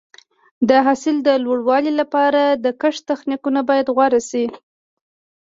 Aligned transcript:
د 0.69 0.71
حاصل 0.85 1.15
د 1.27 1.29
لوړوالي 1.45 1.91
لپاره 2.01 2.41
د 2.63 2.65
کښت 2.81 3.01
تخنیکونه 3.11 3.59
باید 3.69 3.87
غوره 3.95 4.21
شي. 4.29 4.45